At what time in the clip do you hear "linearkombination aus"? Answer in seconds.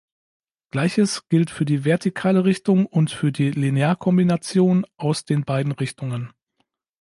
3.51-5.25